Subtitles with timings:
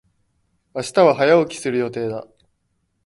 [0.73, 2.25] 明日は早起きする予定だ。